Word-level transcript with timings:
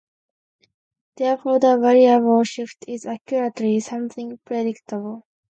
Therefore 1.17 1.59
the 1.59 1.77
variable 1.77 2.43
shift 2.43 2.85
is 2.87 3.05
actually 3.05 3.81
something 3.81 4.39
predictable. 4.43 5.27